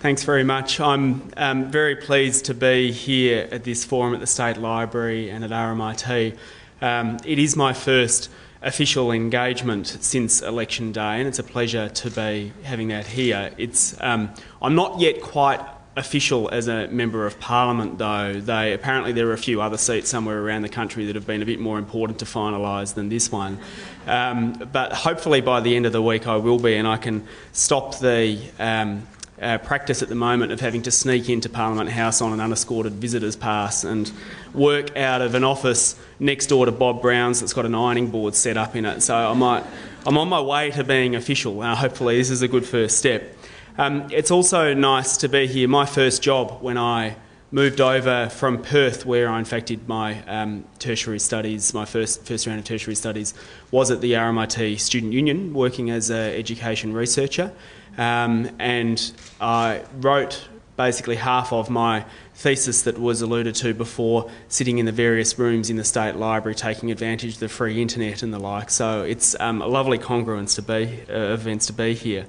[0.00, 0.80] Thanks very much.
[0.80, 5.44] I'm um, very pleased to be here at this forum at the State Library and
[5.44, 6.38] at RMIT.
[6.80, 8.30] Um, it is my first
[8.62, 13.52] official engagement since election day, and it's a pleasure to be having that here.
[13.58, 14.30] It's um,
[14.62, 15.60] I'm not yet quite
[15.96, 18.40] official as a member of parliament, though.
[18.40, 21.42] They apparently there are a few other seats somewhere around the country that have been
[21.42, 23.58] a bit more important to finalise than this one.
[24.06, 27.28] Um, but hopefully by the end of the week I will be, and I can
[27.52, 29.06] stop the um,
[29.40, 32.92] uh, practice at the moment of having to sneak into Parliament House on an unescorted
[32.92, 34.12] visitor's pass and
[34.52, 38.34] work out of an office next door to Bob Brown's that's got an ironing board
[38.34, 39.00] set up in it.
[39.00, 39.64] So I might,
[40.06, 41.60] I'm on my way to being official.
[41.60, 43.36] Uh, hopefully, this is a good first step.
[43.78, 45.68] Um, it's also nice to be here.
[45.68, 47.16] My first job when I
[47.52, 52.24] moved over from Perth, where I in fact did my um, tertiary studies, my first
[52.24, 53.34] first round of tertiary studies,
[53.70, 57.52] was at the RMIT Student Union, working as an education researcher,
[58.00, 64.78] um, and I wrote basically half of my thesis that was alluded to before, sitting
[64.78, 68.32] in the various rooms in the State Library, taking advantage of the free internet and
[68.32, 68.70] the like.
[68.70, 72.24] So it's um, a lovely congruence to be uh, events to be here.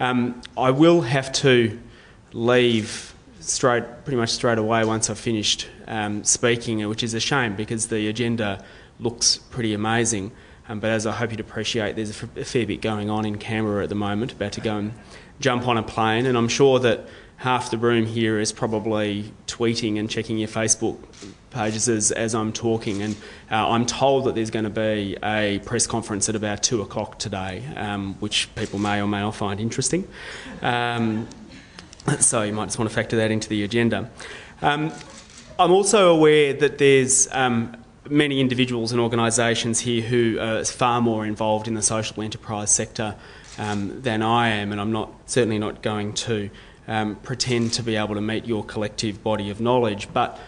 [0.00, 1.78] Um, I will have to
[2.32, 7.54] leave straight, pretty much straight away once I've finished um, speaking, which is a shame
[7.54, 8.64] because the agenda
[8.98, 10.32] looks pretty amazing.
[10.72, 13.26] Um, but as I hope you'd appreciate, there's a, f- a fair bit going on
[13.26, 14.94] in Canberra at the moment, about to go and
[15.38, 17.06] jump on a plane, and I'm sure that
[17.36, 20.96] half the room here is probably tweeting and checking your Facebook
[21.50, 23.02] pages as, as I'm talking.
[23.02, 23.16] And
[23.50, 27.18] uh, I'm told that there's going to be a press conference at about two o'clock
[27.18, 30.08] today, um, which people may or may not find interesting.
[30.62, 31.28] Um,
[32.18, 34.10] so you might just want to factor that into the agenda.
[34.62, 34.90] Um,
[35.58, 37.76] I'm also aware that there's um,
[38.08, 43.14] many individuals and organisations here who are far more involved in the social enterprise sector
[43.58, 46.50] um, than I am, and I'm not certainly not going to
[46.88, 50.08] um, pretend to be able to meet your collective body of knowledge.
[50.12, 50.38] But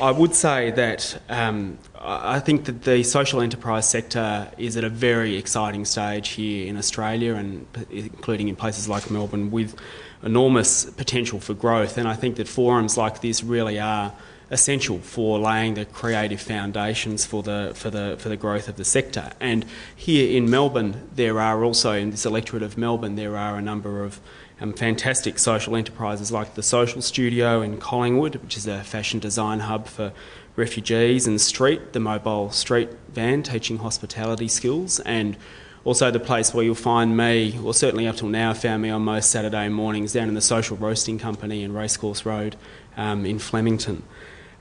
[0.00, 4.88] I would say that um, I think that the social enterprise sector is at a
[4.88, 9.74] very exciting stage here in Australia, and including in places like Melbourne, with
[10.22, 11.98] enormous potential for growth.
[11.98, 14.12] And I think that forums like this really are
[14.52, 18.84] essential for laying the creative foundations for the for the for the growth of the
[18.84, 19.32] sector.
[19.40, 19.64] And
[19.96, 24.04] here in Melbourne, there are also in this electorate of Melbourne, there are a number
[24.04, 24.20] of
[24.60, 29.60] um, fantastic social enterprises like the Social Studio in Collingwood, which is a fashion design
[29.60, 30.12] hub for
[30.54, 35.36] refugees, and STREAT, the mobile street van teaching hospitality skills, and
[35.84, 39.02] also the place where you'll find me, or certainly up till now, found me on
[39.02, 42.54] most Saturday mornings down in the Social Roasting Company in Racecourse Road
[42.96, 44.02] um, in Flemington.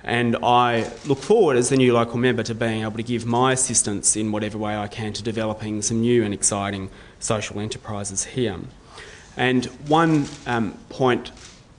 [0.04, 3.54] And I look forward as the new local member to being able to give my
[3.54, 6.90] assistance in whatever way I can to developing some new and exciting
[7.20, 8.58] social enterprises here.
[9.38, 11.32] And one um, point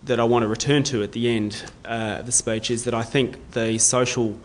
[0.05, 2.94] that I want to return to at the end uh, of the speech is that
[2.94, 4.38] I think the social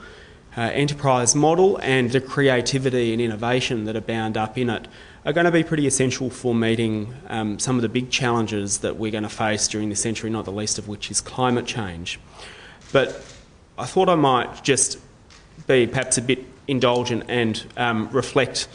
[0.55, 4.87] uh, enterprise model and the creativity and innovation that are bound up in it
[5.25, 8.97] are going to be pretty essential for meeting um, some of the big challenges that
[8.97, 12.19] we're going to face during this century, not the least of which is climate change.
[12.91, 13.23] But
[13.77, 14.97] I thought I might just
[15.67, 18.67] be perhaps a bit indulgent and um, reflect,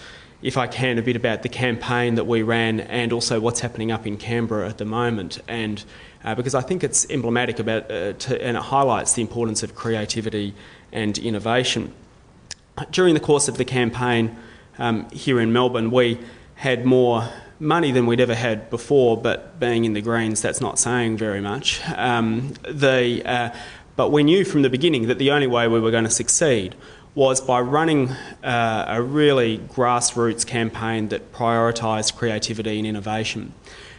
[0.42, 3.90] if I can, a bit about the campaign that we ran and also what's happening
[3.90, 5.40] up in Canberra at the moment.
[5.48, 5.84] And
[6.24, 9.74] uh, because I think it's emblematic about uh, to, and it highlights the importance of
[9.74, 10.54] creativity
[10.92, 11.92] and innovation.
[12.92, 14.36] During the course of the campaign
[14.78, 16.20] um, here in Melbourne, we
[16.54, 20.78] had more money than we'd ever had before, but being in the Greens, that's not
[20.78, 21.80] saying very much.
[21.96, 23.50] Um, the, uh,
[23.96, 26.74] but we knew from the beginning that the only way we were going to succeed
[27.14, 28.08] was by running
[28.42, 33.52] uh, a really grassroots campaign that prioritised creativity and innovation.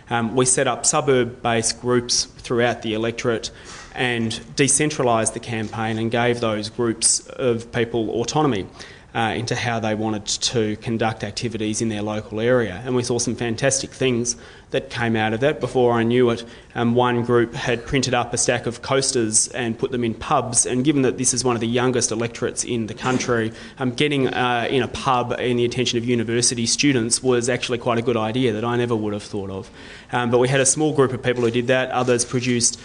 [0.10, 3.52] Um, we set up suburb based groups throughout the electorate
[3.96, 8.68] and decentralised the campaign and gave those groups of people autonomy
[9.16, 12.82] uh, into how they wanted to conduct activities in their local area.
[12.86, 14.36] And we saw some fantastic things
[14.72, 15.60] that came out of that.
[15.60, 16.44] Before I knew it,
[16.74, 20.66] um, one group had printed up a stack of coasters and put them in pubs.
[20.66, 24.28] And given that this is one of the youngest electorates in the country, um, getting
[24.30, 28.18] uh, in a pub in the attention of university students was actually quite a good
[28.18, 29.70] idea that I never would have thought of.
[30.12, 31.92] Um, but we had a small group of people who did that.
[31.92, 32.80] Others produced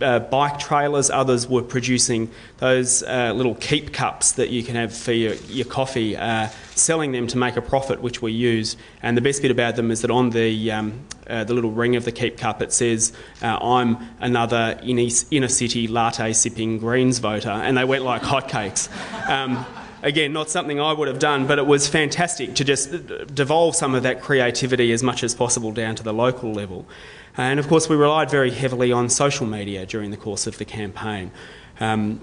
[0.00, 1.10] uh, bike trailers.
[1.10, 5.66] Others were producing those uh, little keep cups that you can have for your, your
[5.66, 8.76] coffee, uh, selling them to make a profit, which we use.
[9.02, 11.96] And the best bit about them is that on the um, uh, the little ring
[11.96, 17.50] of the keep cup, it says, uh, I'm another inner city latte sipping Greens voter.
[17.50, 18.88] And they went like hotcakes.
[19.28, 19.66] Um,
[20.02, 22.90] again, not something I would have done, but it was fantastic to just
[23.34, 26.86] devolve some of that creativity as much as possible down to the local level.
[27.36, 30.64] And of course, we relied very heavily on social media during the course of the
[30.64, 31.30] campaign.
[31.80, 32.20] Um,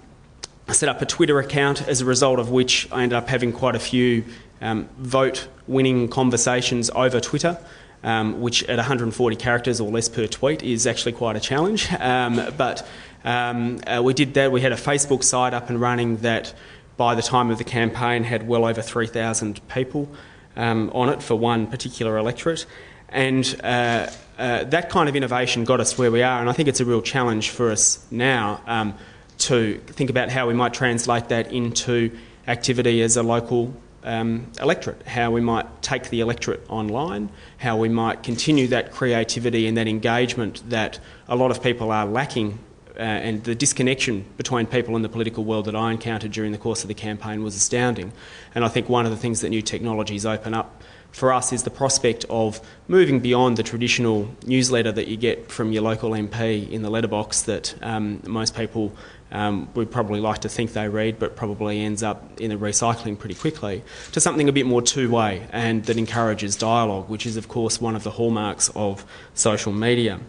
[0.68, 3.54] I set up a Twitter account as a result of which I ended up having
[3.54, 4.26] quite a few
[4.62, 7.58] um, vote winning conversations over Twitter.
[8.04, 11.88] Um, which at 140 characters or less per tweet is actually quite a challenge.
[12.00, 12.88] Um, but
[13.24, 14.52] um, uh, we did that.
[14.52, 16.54] We had a Facebook site up and running that
[16.98, 20.10] by the time of the campaign had well over 3,000 people
[20.56, 22.66] um, on it for one particular electorate.
[23.10, 26.68] And uh, uh, that kind of innovation got us where we are, and I think
[26.68, 28.94] it's a real challenge for us now um,
[29.40, 35.02] to think about how we might translate that into activity as a local um, electorate,
[35.08, 39.88] how we might take the electorate online, how we might continue that creativity and that
[39.88, 42.60] engagement that a lot of people are lacking
[42.98, 46.58] uh, and the disconnection between people in the political world that I encountered during the
[46.58, 48.14] course of the campaign was astounding.
[48.54, 50.82] And I think one of the things that new technologies open up
[51.12, 52.60] for us is the prospect of
[52.90, 57.44] moving beyond the traditional newsletter that you get from your local MP in the letterbox
[57.44, 58.92] that um, most people
[59.32, 63.18] um, would probably like to think they read, but probably ends up in the recycling
[63.18, 63.82] pretty quickly,
[64.12, 67.80] to something a bit more two way and that encourages dialogue, which is, of course,
[67.80, 70.20] one of the hallmarks of social media.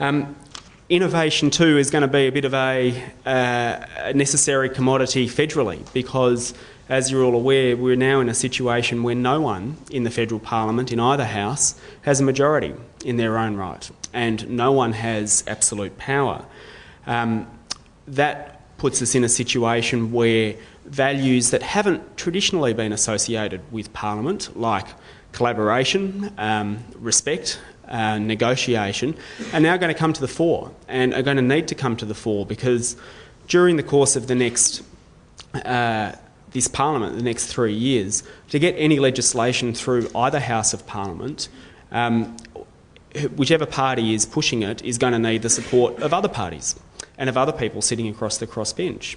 [0.00, 0.34] Um,
[0.88, 5.80] innovation too is going to be a bit of a, uh, a, necessary commodity federally
[5.92, 6.54] because,
[6.88, 10.40] as you're all aware, we're now in a situation where no one in the federal
[10.40, 12.74] parliament, in either house, has a majority
[13.04, 16.44] in their own right, and no one has absolute power.
[17.06, 17.48] Um,
[18.06, 20.54] that puts us in a situation where
[20.84, 24.86] values that haven't traditionally been associated with parliament, like
[25.32, 29.14] collaboration, um, respect, uh, negotiation
[29.52, 31.96] are now going to come to the fore and are going to need to come
[31.96, 32.96] to the fore because
[33.48, 34.82] during the course of the next
[35.54, 36.12] uh,
[36.56, 41.48] this parliament, the next three years, to get any legislation through either house of parliament,
[41.92, 42.34] um,
[43.36, 46.74] whichever party is pushing it is going to need the support of other parties
[47.18, 49.16] and of other people sitting across the crossbench,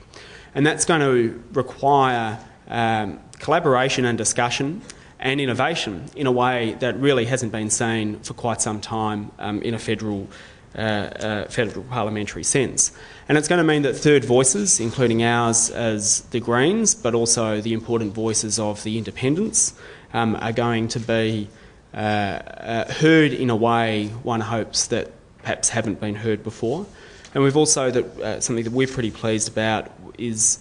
[0.54, 4.82] and that's going to require um, collaboration and discussion
[5.20, 9.62] and innovation in a way that really hasn't been seen for quite some time um,
[9.62, 10.28] in a federal,
[10.76, 12.92] uh, uh, federal parliamentary sense.
[13.28, 17.62] And it's going to mean that third voices, including ours as the Greens, but also
[17.62, 19.74] the important voices of the independents,
[20.14, 21.50] um, are going to be
[21.94, 25.12] uh, uh heard in a way one hopes that
[25.42, 26.86] perhaps haven't been heard before.
[27.34, 30.60] And we've also, that, uh, something that we're pretty pleased about is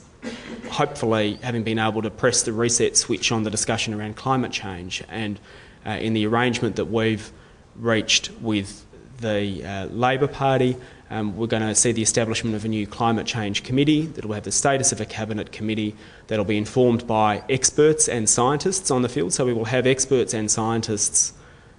[0.70, 5.02] hopefully having been able to press the reset switch on the discussion around climate change
[5.08, 5.40] and
[5.86, 7.32] uh, in the arrangement that we've
[7.76, 8.84] reached with
[9.20, 10.76] the uh, Labor Party,
[11.10, 14.34] um, we're going to see the establishment of a new climate change committee that will
[14.34, 18.90] have the status of a cabinet committee that will be informed by experts and scientists
[18.90, 19.32] on the field.
[19.32, 21.32] So we will have experts and scientists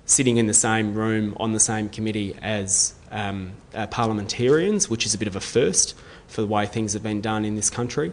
[0.05, 5.13] sitting in the same room on the same committee as um, uh, parliamentarians, which is
[5.13, 5.95] a bit of a first
[6.27, 8.11] for the way things have been done in this country.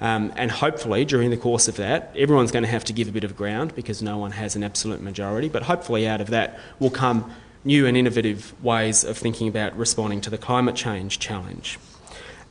[0.00, 3.12] Um, and hopefully, during the course of that, everyone's going to have to give a
[3.12, 5.48] bit of ground because no one has an absolute majority.
[5.48, 7.32] But hopefully, out of that will come
[7.64, 11.78] new and innovative ways of thinking about responding to the climate change challenge.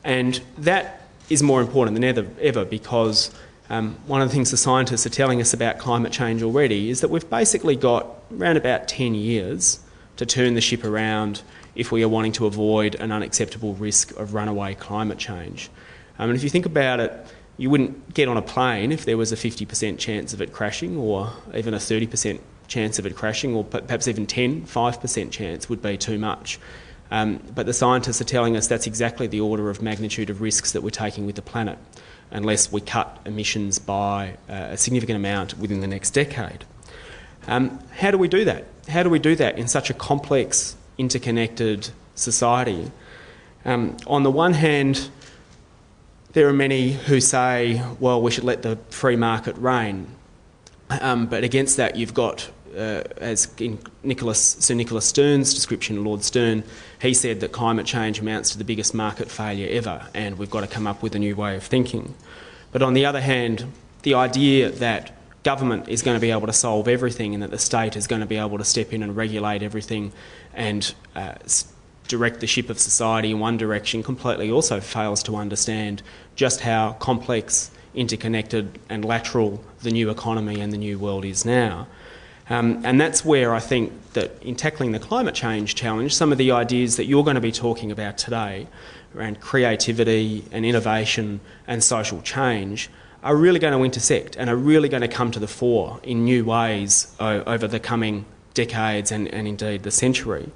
[0.04, 3.34] And that is more important than ever, ever because
[3.70, 7.00] um, one of the things the scientists are telling us about climate change already is
[7.00, 9.80] that we've basically got around about 10 years
[10.16, 11.42] to turn the ship around
[11.74, 15.70] if we are wanting to avoid an unacceptable risk of runaway climate change.
[16.18, 17.26] Um, and if you think about it,
[17.58, 20.96] you wouldn't get on a plane if there was a 50% chance of it crashing
[20.96, 25.82] or even a 30% chance of it crashing or perhaps even 10, 5% chance would
[25.82, 26.58] be too much.
[27.10, 30.72] Um, but the scientists are telling us that's exactly the order of magnitude of risks
[30.72, 31.78] that we're taking with the planet
[32.30, 36.64] unless we cut emissions by uh, a significant amount within the next decade.
[37.46, 38.64] Um, how do we do that?
[38.88, 42.90] How do we do that in such a complex, interconnected society?
[43.64, 45.10] Um, on the one hand,
[46.32, 50.06] there are many who say, well, we should let the free market reign.
[50.88, 56.22] Um, but against that, you've got, uh, as in Nicholas, Sir Nicholas Stern's description, Lord
[56.22, 56.62] Stern,
[57.00, 60.60] he said that climate change amounts to the biggest market failure ever, and we've got
[60.60, 62.14] to come up with a new way of thinking.
[62.70, 63.72] But on the other hand,
[64.02, 67.58] the idea that government is going to be able to solve everything and that the
[67.58, 70.10] state is going to be able to step in and regulate everything
[70.54, 71.34] and uh,
[72.08, 76.02] direct the ship of society in one direction completely also fails to understand
[76.34, 81.86] just how complex, interconnected, and lateral the new economy and the new world is now.
[82.50, 86.38] Um, and that's where I think that in tackling the climate change challenge, some of
[86.38, 88.66] the ideas that you're going to be talking about today
[89.14, 91.38] around creativity and innovation
[91.68, 92.90] and social change
[93.26, 96.24] are really going to intersect and are really going to come to the fore in
[96.24, 100.48] new ways over the coming decades and, and indeed the century.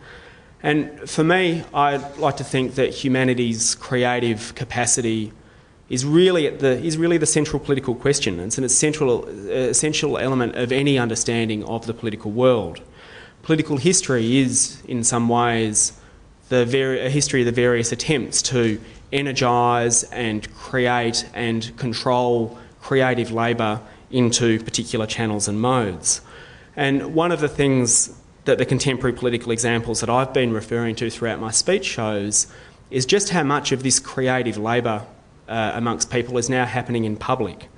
[0.62, 5.32] And for me, I like to think that humanity's creative capacity
[5.88, 8.38] is really, the, is really the central political question.
[8.38, 12.80] It's an essential, essential element of any understanding of the political world.
[13.42, 15.92] Political history is, in some ways,
[16.50, 16.62] the
[17.04, 18.80] a history of the various attempts to
[19.12, 26.20] energise and create and control creative labour into particular channels and modes.
[26.76, 31.10] And one of the things that the contemporary political examples that I've been referring to
[31.10, 32.46] throughout my speech shows
[32.90, 35.06] is just how much of this creative labour
[35.48, 37.68] uh, amongst people is now happening in public,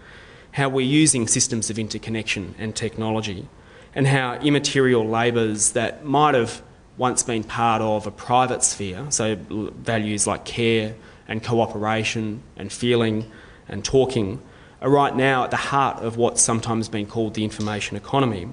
[0.53, 3.49] how we're using systems of interconnection and technology,
[3.95, 6.63] and how immaterial labours that might have
[6.97, 10.95] once been part of a private sphere, so values like care
[11.29, 13.31] and cooperation and feeling
[13.69, 14.41] and talking,
[14.81, 18.49] are right now at the heart of what's sometimes been called the information economy.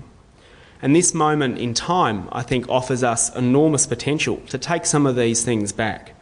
[0.81, 5.15] And this moment in time, I think, offers us enormous potential to take some of
[5.15, 6.15] these things back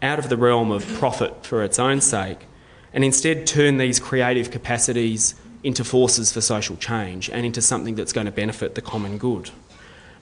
[0.00, 2.46] out of the realm of profit for its own sake
[2.92, 8.12] and instead turn these creative capacities into forces for social change and into something that's
[8.12, 9.50] going to benefit the common good.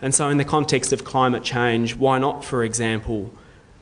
[0.00, 3.32] And so, in the context of climate change, why not, for example,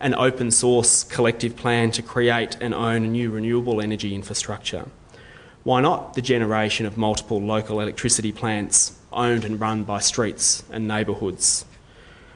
[0.01, 4.89] an open source collective plan to create and own a new renewable energy infrastructure?
[5.65, 10.87] Why not the generation of multiple local electricity plants owned and run by streets and
[10.87, 11.65] neighbourhoods?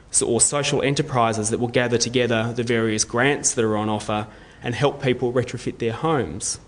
[0.09, 4.25] So, or social enterprises that will gather together the various grants that are on offer
[4.63, 6.59] and help people retrofit their homes?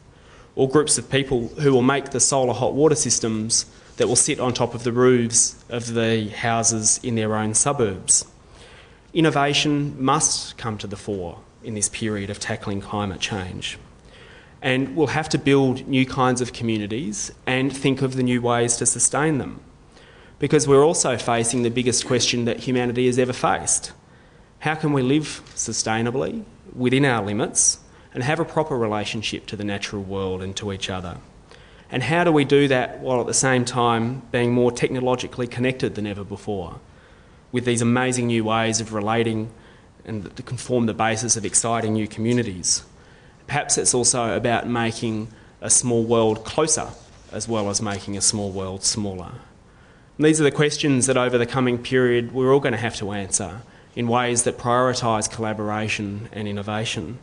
[0.56, 3.66] Or groups of people who will make the solar hot water systems
[3.98, 8.26] that will sit on top of the roofs of the houses in their own suburbs?
[9.13, 13.77] Innovation must come to the fore in this period of tackling climate change.
[14.62, 18.77] And we'll have to build new kinds of communities and think of the new ways
[18.77, 19.60] to sustain them.
[20.39, 23.91] Because we're also facing the biggest question that humanity has ever faced.
[24.60, 27.80] How can we live sustainably within our limits
[28.13, 31.18] and have a proper relationship to the natural world and to each other?
[31.91, 35.96] And how do we do that while at the same time being more technologically connected
[35.96, 36.80] than ever before?
[37.51, 39.51] With these amazing new ways of relating
[40.05, 42.84] and that can form the basis of exciting new communities.
[43.48, 45.27] Perhaps it's also about making
[45.60, 46.89] a small world closer
[47.31, 49.31] as well as making a small world smaller.
[50.17, 52.96] And these are the questions that over the coming period we're all going to have
[52.98, 53.62] to answer
[53.96, 57.20] in ways that prioritise collaboration and innovation.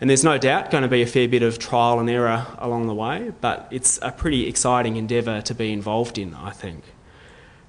[0.00, 2.86] And there's no doubt going to be a fair bit of trial and error along
[2.86, 6.84] the way, but it's a pretty exciting endeavour to be involved in, I think.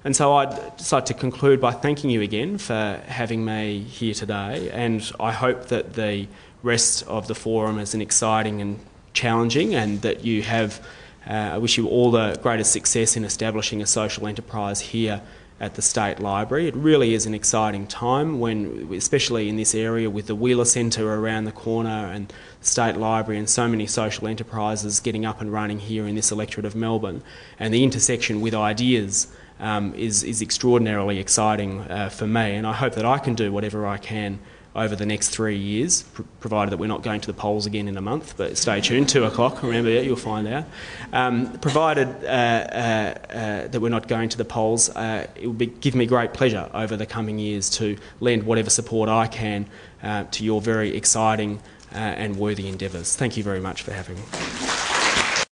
[0.04, 4.14] And so I'd just like to conclude by thanking you again for having me here
[4.14, 6.28] today, and I hope that the
[6.62, 8.78] rest of the forum is an exciting and
[9.12, 10.80] challenging, and that you have.
[11.28, 15.20] Uh, I wish you all the greatest success in establishing a social enterprise here
[15.58, 16.68] at the State Library.
[16.68, 21.14] It really is an exciting time when, especially in this area with the Wheeler Centre
[21.14, 22.28] around the corner and
[22.60, 26.30] the State Library and so many social enterprises getting up and running here in this
[26.30, 27.22] electorate of Melbourne,
[27.58, 29.26] and the intersection with ideas
[29.60, 32.54] um, is, is extraordinarily exciting uh, for me.
[32.54, 34.38] And I hope that I can do whatever I can
[34.76, 37.88] over the next three years, pr- provided that we're not going to the polls again
[37.88, 38.34] in a month.
[38.36, 39.62] But stay tuned, two o'clock.
[39.62, 40.64] Remember that, you'll find out.
[41.12, 45.54] Um, provided uh, uh, uh, that we're not going to the polls, uh, it will
[45.54, 49.66] give me great pleasure over the coming years to lend whatever support I can
[50.02, 51.60] uh, to your very exciting
[51.92, 53.16] and worthy endeavours.
[53.16, 54.22] Thank you very much for having me.